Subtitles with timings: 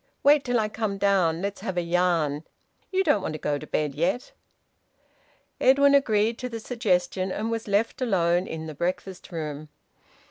[0.23, 1.43] "Wait till I come down.
[1.43, 2.43] Let's have a yarn.
[2.91, 4.31] You don't want to go to bed yet."
[5.59, 9.69] Edwin agreed to the suggestion, and was left alone in the breakfast room.